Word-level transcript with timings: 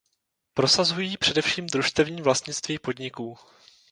Prosazují 0.53 1.17
především 1.17 1.65
družstevní 1.67 2.21
vlastnictví 2.21 2.79
podniků. 2.79 3.37